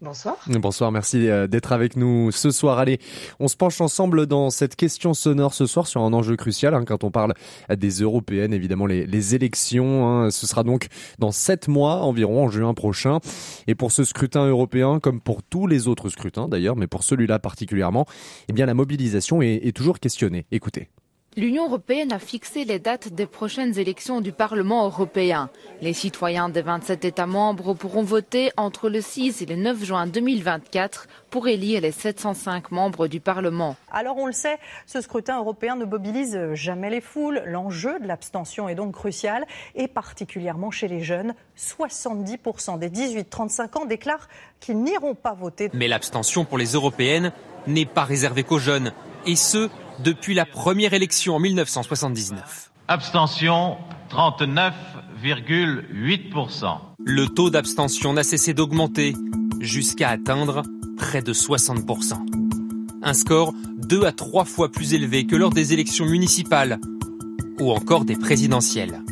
Bonsoir. 0.00 0.36
Bonsoir, 0.46 0.92
merci 0.92 1.28
euh, 1.28 1.48
d'être 1.48 1.72
avec 1.72 1.96
nous 1.96 2.30
ce 2.30 2.52
soir. 2.52 2.78
Allez, 2.78 3.00
on 3.40 3.48
se 3.48 3.56
penche 3.56 3.80
ensemble 3.80 4.26
dans 4.26 4.48
cette 4.48 4.76
question 4.76 5.12
sonore 5.12 5.54
ce 5.54 5.66
soir 5.66 5.88
sur 5.88 6.02
un 6.02 6.12
enjeu 6.12 6.36
crucial 6.36 6.72
hein, 6.72 6.84
quand 6.86 7.02
on 7.02 7.10
parle 7.10 7.34
des 7.68 7.90
européennes, 7.90 8.52
évidemment 8.52 8.86
les, 8.86 9.34
élections. 9.34 10.06
Hein. 10.06 10.30
ce 10.30 10.46
sera 10.46 10.62
donc 10.62 10.86
dans 11.18 11.32
sept 11.32 11.66
mois 11.66 11.96
environ, 12.02 12.44
en 12.44 12.48
juin 12.48 12.74
prochain. 12.74 13.18
Et 13.66 13.74
pour 13.74 13.90
ce 13.90 14.04
scrutin 14.04 14.46
européen, 14.46 15.00
comme 15.00 15.20
pour 15.20 15.42
tous 15.42 15.66
les 15.66 15.88
autres 15.88 16.10
scrutins 16.10 16.46
d'ailleurs, 16.46 16.76
mais 16.76 16.86
pour 16.86 17.02
celui-là 17.02 17.40
particulièrement, 17.40 18.06
eh 18.48 18.52
bien 18.52 18.66
la 18.66 18.74
mobilisation 18.74 19.42
est 19.42 19.76
toujours 19.76 19.98
questionnée. 19.98 20.46
Écoutez. 20.52 20.90
L'Union 21.38 21.66
européenne 21.66 22.10
a 22.10 22.18
fixé 22.18 22.64
les 22.64 22.80
dates 22.80 23.12
des 23.12 23.26
prochaines 23.26 23.78
élections 23.78 24.20
du 24.20 24.32
Parlement 24.32 24.84
européen. 24.86 25.50
Les 25.80 25.92
citoyens 25.92 26.48
des 26.48 26.62
27 26.62 27.04
États 27.04 27.28
membres 27.28 27.74
pourront 27.74 28.02
voter 28.02 28.50
entre 28.56 28.88
le 28.88 29.00
6 29.00 29.42
et 29.42 29.46
le 29.46 29.54
9 29.54 29.84
juin 29.84 30.08
2024 30.08 31.06
pour 31.30 31.46
élire 31.46 31.82
les 31.82 31.92
705 31.92 32.72
membres 32.72 33.06
du 33.06 33.20
Parlement. 33.20 33.76
Alors 33.92 34.16
on 34.16 34.26
le 34.26 34.32
sait, 34.32 34.58
ce 34.84 35.00
scrutin 35.00 35.38
européen 35.38 35.76
ne 35.76 35.84
mobilise 35.84 36.36
jamais 36.54 36.90
les 36.90 37.00
foules. 37.00 37.40
L'enjeu 37.46 38.00
de 38.00 38.08
l'abstention 38.08 38.68
est 38.68 38.74
donc 38.74 38.94
crucial 38.94 39.46
et 39.76 39.86
particulièrement 39.86 40.72
chez 40.72 40.88
les 40.88 41.04
jeunes. 41.04 41.34
70% 41.56 42.80
des 42.80 42.90
18-35 42.90 43.78
ans 43.78 43.84
déclarent 43.84 44.28
qu'ils 44.58 44.82
n'iront 44.82 45.14
pas 45.14 45.34
voter. 45.34 45.70
Mais 45.72 45.86
l'abstention 45.86 46.44
pour 46.44 46.58
les 46.58 46.72
européennes 46.72 47.30
n'est 47.68 47.86
pas 47.86 48.02
réservée 48.02 48.42
qu'aux 48.42 48.58
jeunes. 48.58 48.92
Et 49.24 49.36
ce, 49.36 49.68
depuis 50.04 50.34
la 50.34 50.46
première 50.46 50.94
élection 50.94 51.36
en 51.36 51.38
1979. 51.38 52.72
Abstention 52.88 53.76
39,8%. 54.10 56.78
Le 57.04 57.26
taux 57.26 57.50
d'abstention 57.50 58.12
n'a 58.12 58.22
cessé 58.22 58.54
d'augmenter 58.54 59.14
jusqu'à 59.60 60.10
atteindre 60.10 60.62
près 60.96 61.22
de 61.22 61.32
60%. 61.32 62.14
Un 63.02 63.14
score 63.14 63.52
deux 63.76 64.04
à 64.04 64.12
trois 64.12 64.44
fois 64.44 64.70
plus 64.70 64.94
élevé 64.94 65.26
que 65.26 65.34
lors 65.36 65.50
des 65.50 65.72
élections 65.72 66.06
municipales 66.06 66.78
ou 67.60 67.72
encore 67.72 68.04
des 68.04 68.16
présidentielles. 68.16 69.02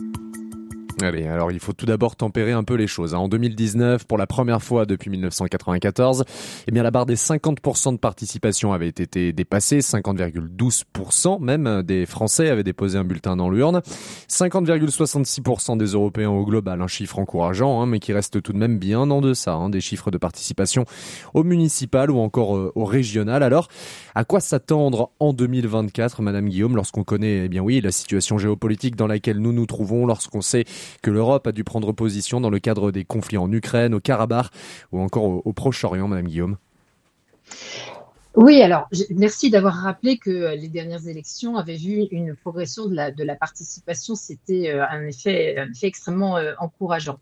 Allez, 1.02 1.26
alors 1.26 1.52
il 1.52 1.60
faut 1.60 1.74
tout 1.74 1.84
d'abord 1.84 2.16
tempérer 2.16 2.52
un 2.52 2.64
peu 2.64 2.74
les 2.74 2.86
choses. 2.86 3.14
Hein. 3.14 3.18
En 3.18 3.28
2019, 3.28 4.06
pour 4.06 4.16
la 4.16 4.26
première 4.26 4.62
fois 4.62 4.86
depuis 4.86 5.10
1994, 5.10 6.24
eh 6.66 6.70
bien 6.70 6.82
la 6.82 6.90
barre 6.90 7.04
des 7.04 7.16
50% 7.16 7.92
de 7.92 7.98
participation 7.98 8.72
avait 8.72 8.88
été 8.88 9.34
dépassée, 9.34 9.80
50,12% 9.80 11.38
même 11.42 11.82
des 11.82 12.06
Français 12.06 12.48
avaient 12.48 12.64
déposé 12.64 12.96
un 12.96 13.04
bulletin 13.04 13.36
dans 13.36 13.50
l'urne, 13.50 13.82
50,66% 14.30 15.76
des 15.76 15.88
Européens 15.88 16.30
au 16.30 16.46
global, 16.46 16.80
un 16.80 16.86
chiffre 16.86 17.18
encourageant, 17.18 17.82
hein, 17.82 17.86
mais 17.86 17.98
qui 17.98 18.14
reste 18.14 18.40
tout 18.40 18.54
de 18.54 18.58
même 18.58 18.78
bien 18.78 19.00
en 19.10 19.20
deçà 19.20 19.52
hein, 19.52 19.68
des 19.68 19.82
chiffres 19.82 20.10
de 20.10 20.16
participation 20.16 20.86
au 21.34 21.44
municipal 21.44 22.10
ou 22.10 22.20
encore 22.20 22.56
euh, 22.56 22.72
au 22.74 22.86
régional. 22.86 23.42
Alors, 23.42 23.68
à 24.14 24.24
quoi 24.24 24.40
s'attendre 24.40 25.10
en 25.20 25.34
2024, 25.34 26.22
Madame 26.22 26.48
Guillaume, 26.48 26.74
lorsqu'on 26.74 27.04
connaît, 27.04 27.44
eh 27.44 27.48
bien 27.50 27.60
oui, 27.60 27.82
la 27.82 27.92
situation 27.92 28.38
géopolitique 28.38 28.96
dans 28.96 29.06
laquelle 29.06 29.40
nous 29.40 29.52
nous 29.52 29.66
trouvons, 29.66 30.06
lorsqu'on 30.06 30.40
sait 30.40 30.64
que 31.02 31.10
l'Europe 31.10 31.46
a 31.46 31.52
dû 31.52 31.64
prendre 31.64 31.92
position 31.92 32.40
dans 32.40 32.50
le 32.50 32.58
cadre 32.58 32.90
des 32.90 33.04
conflits 33.04 33.38
en 33.38 33.50
Ukraine, 33.52 33.94
au 33.94 34.00
Karabakh 34.00 34.46
ou 34.92 35.00
encore 35.00 35.46
au, 35.46 35.52
Proche-Orient, 35.52 36.08
Madame 36.08 36.26
Guillaume 36.26 36.56
oui, 38.36 38.60
alors 38.60 38.86
merci 39.16 39.48
d'avoir 39.48 39.72
rappelé 39.76 40.18
que 40.18 40.54
les 40.54 40.68
dernières 40.68 41.08
élections 41.08 41.56
avaient 41.56 41.78
vu 41.78 42.06
une 42.10 42.36
progression 42.36 42.84
de 42.84 42.94
la, 42.94 43.34
participation. 43.34 44.14
C'était 44.14 44.68
euh, 44.68 44.86
un 44.90 45.06
effet, 45.06 45.56
un 45.56 45.70
effet 45.70 45.86
extrêmement 45.86 46.36
euh, 46.36 46.52
encourageant. 46.58 47.18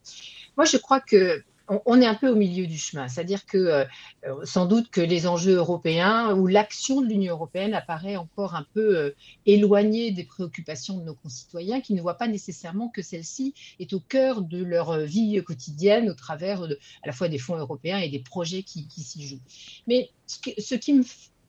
Moi, 0.56 0.64
je 0.64 0.76
crois 0.76 0.98
que 0.98 1.40
on, 1.68 2.00
est 2.00 2.06
un 2.06 2.14
peu 2.14 2.28
au 2.28 2.34
milieu 2.34 2.66
du 2.66 2.76
chemin. 2.76 3.08
C'est-à-dire 3.08 3.46
que 3.46 3.58
euh, 3.58 3.84
euh, 4.26 4.44
sans 4.44 4.66
doute 4.66 4.90
que 4.90 5.00
les 5.00 5.26
enjeux 5.26 5.54
européens 5.54 6.34
ou 6.34 6.46
l'action 6.46 7.00
de 7.00 7.06
l'Union 7.06 7.34
européenne 7.34 7.74
apparaît 7.74 8.16
encore 8.16 8.54
un 8.54 8.66
peu 8.74 8.96
euh, 8.96 9.16
éloignée 9.46 10.10
des 10.10 10.24
préoccupations 10.24 10.98
de 10.98 11.04
nos 11.04 11.14
concitoyens 11.14 11.80
qui 11.80 11.94
ne 11.94 12.02
voient 12.02 12.18
pas 12.18 12.28
nécessairement 12.28 12.88
que 12.88 13.02
celle-ci 13.02 13.54
est 13.80 13.92
au 13.92 14.00
cœur 14.00 14.42
de 14.42 14.62
leur 14.62 14.98
vie 14.98 15.42
quotidienne 15.42 16.10
au 16.10 16.14
travers 16.14 16.62
à 16.64 17.06
la 17.06 17.12
fois 17.12 17.28
des 17.28 17.38
fonds 17.38 17.56
européens 17.56 17.98
et 17.98 18.08
des 18.08 18.20
projets 18.20 18.62
qui, 18.62 18.86
s'y 18.90 19.26
jouent. 19.26 19.40
Mais 19.86 20.10
ce, 20.26 20.74
qui 20.74 21.02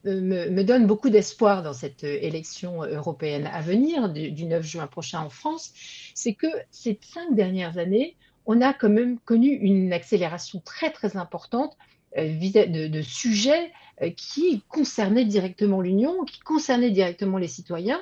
me, 0.03 0.63
donne 0.63 0.87
beaucoup 0.87 1.09
d'espoir 1.09 1.63
dans 1.63 1.73
cette 1.73 2.03
élection 2.03 2.83
européenne 2.83 3.47
à 3.47 3.61
venir 3.61 4.09
du 4.09 4.45
9 4.45 4.63
juin 4.65 4.87
prochain 4.87 5.21
en 5.21 5.29
France, 5.29 5.71
c'est 6.13 6.33
que 6.33 6.47
ces 6.71 6.97
cinq 7.01 7.35
dernières 7.35 7.77
années, 7.77 8.15
on 8.45 8.61
a 8.61 8.73
quand 8.73 8.89
même 8.89 9.19
connu 9.19 9.49
une 9.49 9.93
accélération 9.93 10.61
très 10.63 10.91
très 10.91 11.17
importante 11.17 11.77
euh, 12.17 12.87
de, 12.87 13.01
sujets 13.01 13.73
euh, 14.01 14.09
qui 14.09 14.61
concernaient 14.69 15.25
directement 15.25 15.81
l'Union, 15.81 16.23
qui 16.23 16.39
concernaient 16.39 16.91
directement 16.91 17.37
les 17.37 17.49
citoyens, 17.49 18.01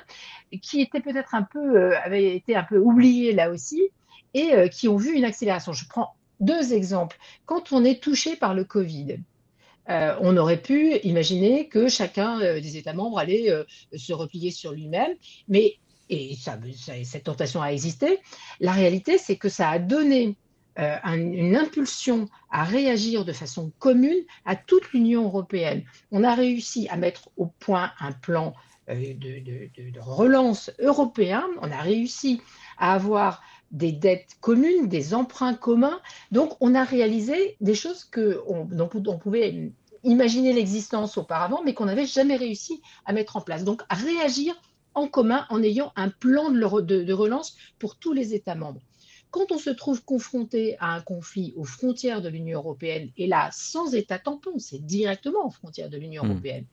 qui 0.62 0.80
étaient 0.80 1.00
peut-être 1.00 1.34
un 1.34 1.42
peu, 1.42 1.76
euh, 1.76 1.98
avaient 2.00 2.36
été 2.36 2.54
un 2.54 2.62
peu 2.62 2.78
oubliés 2.78 3.32
là 3.32 3.50
aussi, 3.50 3.82
et 4.34 4.68
qui 4.68 4.88
ont 4.88 4.96
vu 4.96 5.14
une 5.14 5.24
accélération. 5.24 5.72
Je 5.72 5.86
prends 5.88 6.16
deux 6.40 6.74
exemples. 6.74 7.16
Quand 7.46 7.70
on 7.70 7.84
est 7.84 8.02
touché 8.02 8.34
par 8.34 8.52
le 8.52 8.64
Covid, 8.64 9.18
on 9.86 10.36
aurait 10.36 10.60
pu 10.60 10.96
imaginer 11.04 11.68
que 11.68 11.86
chacun 11.86 12.40
des 12.40 12.76
États 12.76 12.94
membres 12.94 13.20
allait 13.20 13.48
se 13.94 14.12
replier 14.12 14.50
sur 14.50 14.72
lui-même, 14.72 15.12
mais 15.46 15.76
et 16.10 16.36
cette 17.04 17.24
tentation 17.24 17.62
a 17.62 17.68
existé. 17.68 18.18
La 18.60 18.72
réalité, 18.72 19.18
c'est 19.18 19.36
que 19.36 19.48
ça 19.48 19.70
a 19.70 19.78
donné 19.78 20.36
euh, 20.78 20.96
une 21.04 21.54
impulsion 21.54 22.28
à 22.50 22.64
réagir 22.64 23.24
de 23.24 23.32
façon 23.32 23.70
commune 23.78 24.24
à 24.44 24.56
toute 24.56 24.92
l'Union 24.92 25.24
européenne. 25.24 25.84
On 26.10 26.24
a 26.24 26.34
réussi 26.34 26.88
à 26.88 26.96
mettre 26.96 27.30
au 27.36 27.46
point 27.46 27.92
un 28.00 28.10
plan 28.10 28.54
euh, 28.90 29.14
de, 29.14 30.00
relance 30.00 30.72
européen. 30.80 31.44
On 31.62 31.70
a 31.70 31.80
réussi 31.80 32.42
à 32.76 32.92
avoir 32.92 33.40
des 33.70 33.92
dettes 33.92 34.36
communes, 34.40 34.88
des 34.88 35.14
emprunts 35.14 35.54
communs. 35.54 36.00
Donc, 36.32 36.56
on 36.60 36.74
a 36.74 36.82
réalisé 36.82 37.56
des 37.60 37.74
choses 37.74 38.04
que 38.04 38.42
dont 38.72 38.90
on 39.06 39.18
pouvait 39.18 39.70
imaginer 40.02 40.52
l'existence 40.52 41.16
auparavant, 41.16 41.62
mais 41.64 41.72
qu'on 41.74 41.86
n'avait 41.86 42.06
jamais 42.06 42.36
réussi 42.36 42.82
à 43.04 43.12
mettre 43.12 43.36
en 43.36 43.40
place. 43.40 43.62
Donc, 43.62 43.82
réagir 43.90 44.54
en 44.94 45.08
commun 45.08 45.46
en 45.50 45.62
ayant 45.62 45.92
un 45.96 46.08
plan 46.08 46.50
de, 46.50 47.02
de, 47.02 47.12
relance 47.12 47.56
pour 47.78 47.96
tous 47.96 48.12
les 48.12 48.34
États 48.34 48.54
membres. 48.54 48.80
Quand 49.30 49.50
on 49.50 49.58
se 49.58 49.70
trouve 49.70 50.04
confronté 50.04 50.76
à 50.78 50.92
un 50.92 51.00
conflit 51.00 51.52
aux 51.56 51.64
frontières 51.64 52.22
de 52.22 52.28
l'Union 52.28 52.60
européenne, 52.60 53.10
et 53.16 53.26
là, 53.26 53.50
sans 53.52 53.94
État 53.94 54.18
tampon, 54.18 54.58
c'est 54.58 54.84
directement 54.84 55.46
aux 55.46 55.50
frontières 55.50 55.90
de 55.90 55.96
l'Union 55.96 56.24
hmm. 56.24 56.30
européenne, 56.30 56.66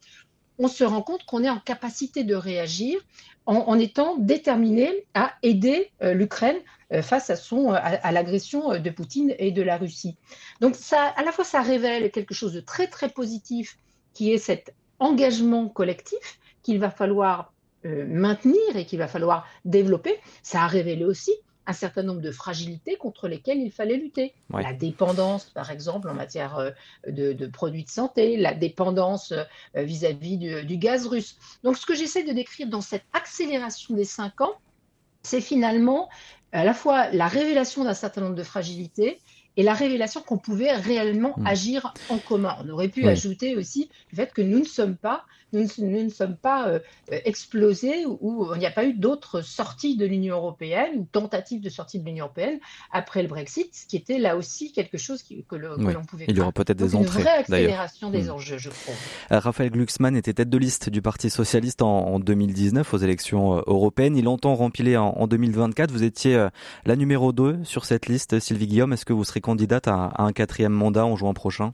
on 0.60 0.68
se 0.68 0.84
rend 0.84 1.02
compte 1.02 1.24
qu'on 1.24 1.44
est 1.44 1.50
en 1.50 1.60
capacité 1.60 2.24
de 2.24 2.36
réagir 2.36 3.00
en, 3.48 3.80
étant 3.80 4.18
déterminé 4.18 5.08
à 5.16 5.34
aider 5.42 5.90
euh, 6.04 6.14
l'Ukraine 6.14 6.58
euh, 6.94 7.02
face 7.02 7.32
à, 7.32 7.36
son, 7.36 7.72
à, 7.72 8.12
l'agression 8.12 8.80
de 8.80 8.90
Poutine 8.92 9.34
et 9.40 9.52
de 9.52 9.64
la 9.64 9.78
Russie. 9.78 10.16
Donc 10.60 10.76
ça, 10.76 11.08
à 11.18 11.24
la 11.24 11.32
fois, 11.32 11.44
ça 11.44 11.62
révèle 11.62 12.12
quelque 12.12 12.36
chose 12.36 12.54
de 12.54 12.60
très 12.60 12.86
très 12.86 13.10
positif, 13.10 13.80
qui 14.14 14.32
est 14.32 14.38
cet 14.38 14.76
engagement 15.00 15.68
collectif 15.68 16.40
qu'il 16.62 16.80
va 16.80 16.92
falloir 16.92 17.54
euh, 17.86 18.06
maintenir 18.08 18.76
et 18.76 18.86
qu'il 18.86 19.00
va 19.00 19.08
falloir 19.08 19.48
développer, 19.66 20.20
ça 20.44 20.62
a 20.64 20.68
révélé 20.68 21.06
aussi 21.06 21.32
un 21.68 21.74
certain 21.74 22.04
nombre 22.04 22.22
de 22.22 22.32
fragilités 22.32 22.96
contre 22.96 23.28
lesquelles 23.28 23.60
il 23.60 23.72
fallait 23.72 23.98
lutter. 23.98 24.34
La 24.52 24.74
dépendance, 24.74 25.46
par 25.46 25.72
exemple, 25.72 26.10
en 26.10 26.14
matière 26.14 26.58
euh, 26.58 26.72
de, 27.08 27.48
produits 27.48 27.84
de 27.84 27.90
santé, 27.90 28.38
la 28.38 28.54
dépendance 28.54 29.32
euh, 29.32 29.44
vis-à-vis 29.76 30.38
du, 30.38 30.64
du, 30.64 30.78
gaz 30.78 31.08
russe. 31.08 31.38
Donc, 31.64 31.78
ce 31.78 31.86
que 31.86 31.96
j'essaie 31.96 32.24
de 32.24 32.34
décrire 32.34 32.68
dans 32.68 32.82
cette 32.82 33.06
accélération 33.14 33.96
des 33.96 34.06
cinq 34.06 34.42
ans, 34.42 34.54
c'est 35.24 35.42
finalement 35.42 36.10
à 36.52 36.64
la 36.64 36.74
fois 36.74 37.10
la 37.12 37.28
révélation 37.28 37.84
d'un 37.84 37.94
certain 37.94 38.22
nombre 38.22 38.36
de 38.36 38.44
fragilités 38.44 39.20
et 39.58 39.64
la 39.64 39.74
révélation 39.74 40.22
qu'on 40.22 40.38
pouvait 40.38 40.72
réellement 40.72 41.34
hmm. 41.38 41.48
agir 41.48 41.94
en 42.10 42.18
commun. 42.18 42.56
On 42.64 42.70
aurait 42.70 42.88
pu 42.88 43.08
ajouter 43.08 43.56
aussi 43.56 43.90
le 44.12 44.16
fait 44.16 44.34
que 44.34 44.42
nous 44.42 44.60
ne 44.60 44.66
sommes 44.66 44.96
pas, 44.96 45.26
nous 45.54 45.68
ne, 45.80 46.10
sommes 46.10 46.38
pas 46.38 46.68
euh, 46.68 46.80
explosés 47.10 48.06
ou, 48.06 48.48
il 48.56 48.60
n'y 48.60 48.66
a 48.66 48.72
pas 48.72 48.86
eu 48.86 48.94
d'autres 48.94 49.42
sorties 49.42 49.98
de 49.98 50.06
l'Union 50.06 50.38
européenne 50.38 50.92
ou 50.98 51.08
tentatives 51.12 51.60
de 51.60 51.70
sortie 51.70 52.00
de 52.00 52.06
l'Union 52.06 52.26
européenne 52.26 52.60
après 52.92 53.22
le 53.22 53.28
Brexit, 53.28 53.76
ce 53.76 53.86
qui 53.86 53.98
était 53.98 54.18
là 54.18 54.38
aussi 54.38 54.72
quelque 54.72 54.98
chose 54.98 55.24
que 55.24 55.56
l'on 55.56 56.04
pouvait. 56.06 56.26
Il 56.30 56.38
y 56.38 56.40
aura 56.40 56.54
peut-être 56.54 56.78
des 56.78 56.96
entrées. 56.96 57.20
Une 57.20 57.24
vraie 57.24 57.38
accélération 57.40 58.10
des 58.10 58.24
hmm. 58.26 58.32
enjeux, 58.32 58.58
je 58.58 58.70
crois. 58.70 58.94
Euh, 59.34 59.40
Raphaël 59.40 59.72
Glucksmann 59.72 60.16
était 60.16 60.34
tête 60.34 60.50
de 60.50 60.58
liste 60.58 60.90
du 60.90 61.02
Parti 61.02 61.30
socialiste 61.30 61.82
en, 61.82 62.20
2019 62.20 62.94
aux 62.94 62.98
élections 62.98 63.58
euh, 63.58 63.62
européennes. 63.68 64.16
Il 64.16 64.28
entend 64.30 64.56
rempiler 64.56 64.96
en, 64.96 65.10
en 65.10 65.28
2024. 65.28 65.92
Vous 65.92 66.04
étiez 66.04 66.48
la 66.86 66.96
numéro 66.96 67.34
2 67.34 67.64
sur 67.64 67.84
cette 67.84 68.08
liste, 68.08 68.40
Sylvie 68.40 68.68
Guillaume. 68.68 68.94
Est-ce 68.94 69.06
que 69.06 69.14
vous 69.14 69.24
serez 69.26 69.41
candidate 69.42 69.88
à, 69.88 70.14
un 70.18 70.32
quatrième 70.32 70.74
mandat 70.74 71.06
en 71.06 71.16
juin 71.16 71.34
prochain? 71.34 71.74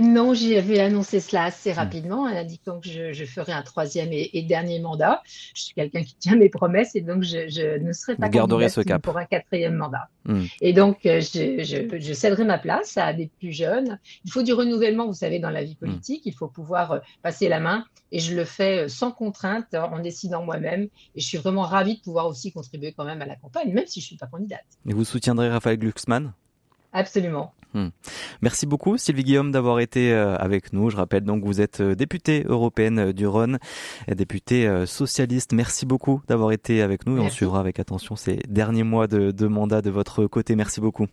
Non, 0.00 0.32
j'avais 0.32 0.78
annoncé 0.78 1.18
cela 1.18 1.44
assez 1.44 1.72
rapidement 1.72 2.22
en 2.22 2.26
indiquant 2.26 2.78
que 2.78 2.88
je, 2.88 3.24
ferai 3.24 3.52
un 3.52 3.62
troisième 3.62 4.10
et, 4.12 4.42
dernier 4.42 4.78
mandat. 4.78 5.22
Je 5.54 5.62
suis 5.62 5.74
quelqu'un 5.74 6.04
qui 6.04 6.14
tient 6.14 6.36
mes 6.36 6.48
promesses 6.48 6.94
et 6.94 7.00
donc 7.00 7.24
je, 7.24 7.78
ne 7.78 7.92
serai 7.92 8.14
pas 8.14 8.28
candidate 8.28 9.02
pour 9.02 9.18
un 9.18 9.24
quatrième 9.24 9.74
mandat. 9.74 10.08
Hmm. 10.24 10.44
Et 10.60 10.72
donc 10.72 11.04
euh, 11.04 11.20
je, 11.20 12.12
céderai 12.12 12.44
ma 12.44 12.58
place 12.58 12.96
à 12.96 13.12
des 13.12 13.28
plus 13.40 13.52
jeunes. 13.52 13.98
Il 14.24 14.30
faut 14.30 14.42
du 14.42 14.52
renouvellement, 14.52 15.06
vous 15.06 15.14
savez, 15.14 15.40
dans 15.40 15.50
la 15.50 15.64
vie 15.64 15.74
politique. 15.74 16.22
Il 16.26 16.34
faut 16.34 16.48
pouvoir 16.48 16.92
euh, 16.92 16.98
passer 17.22 17.48
la 17.48 17.58
main 17.58 17.84
et 18.12 18.20
je 18.20 18.36
le 18.36 18.44
fais 18.44 18.84
euh, 18.84 18.88
sans 18.88 19.10
contrainte 19.10 19.74
en 19.74 19.98
décidant 19.98 20.44
moi-même. 20.44 20.84
Et 21.16 21.20
je 21.20 21.26
suis 21.26 21.38
vraiment 21.38 21.62
ravie 21.62 21.96
de 21.96 22.02
pouvoir 22.02 22.28
aussi 22.28 22.52
contribuer 22.52 22.92
quand 22.96 23.04
même 23.04 23.22
à 23.22 23.26
la 23.26 23.34
campagne, 23.34 23.72
même 23.72 23.86
si 23.86 24.00
je 24.00 24.04
ne 24.04 24.08
suis 24.08 24.16
pas 24.16 24.26
candidate. 24.26 24.64
Et 24.88 24.92
vous 24.92 25.04
soutiendrez 25.04 25.48
Raphaël 25.48 25.78
Glucksmann? 25.78 26.34
Absolument. 26.98 27.52
Hmm. 27.74 27.88
Merci 28.42 28.66
beaucoup 28.66 28.96
Sylvie 28.96 29.22
Guillaume 29.22 29.52
d'avoir 29.52 29.78
été 29.78 30.12
euh, 30.12 30.36
avec 30.36 30.72
nous. 30.72 30.90
Je 30.90 30.96
rappelle 30.96 31.22
donc 31.22 31.42
que 31.42 31.46
vous 31.46 31.60
êtes 31.60 31.80
euh, 31.80 31.94
députée 31.94 32.42
européenne 32.48 32.98
euh, 32.98 33.12
du 33.12 33.26
Rhône, 33.26 33.58
députée 34.08 34.68
socialiste. 34.86 35.52
Merci 35.52 35.86
beaucoup 35.86 36.20
d'avoir 36.26 36.50
été 36.50 36.82
avec 36.82 37.06
nous 37.06 37.18
et 37.18 37.20
on 37.20 37.30
suivra 37.30 37.60
avec 37.60 37.78
attention 37.78 38.16
ces 38.16 38.40
derniers 38.48 38.82
mois 38.82 39.06
de, 39.06 39.30
de 39.30 39.46
mandat 39.46 39.80
de 39.80 39.90
votre 39.90 40.26
côté. 40.26 40.56
Merci 40.56 40.80
beaucoup. 40.80 41.06